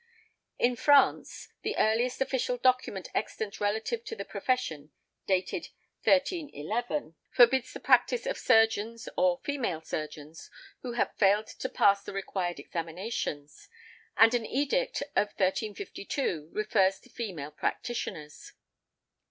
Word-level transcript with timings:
In 0.57 0.75
France, 0.75 1.49
the 1.61 1.77
earliest 1.77 2.21
official 2.21 2.57
document 2.57 3.09
extant 3.13 3.59
relative 3.61 4.03
to 4.05 4.15
the 4.15 4.25
profession 4.25 4.89
(dated 5.27 5.67
1311) 6.03 7.13
forbids 7.29 7.71
the 7.71 7.79
practice 7.81 8.25
of 8.25 8.35
surgeons, 8.39 9.07
or 9.15 9.39
female 9.43 9.79
surgeons, 9.79 10.49
who 10.81 10.93
have 10.93 11.15
failed 11.17 11.45
to 11.45 11.69
pass 11.69 12.03
the 12.03 12.13
required 12.13 12.59
examinations; 12.59 13.69
and 14.17 14.33
an 14.33 14.43
edict 14.47 15.03
of 15.15 15.27
1352 15.37 16.49
refers 16.51 16.97
to 16.99 17.07
female 17.11 17.51
practitioners. 17.51 18.53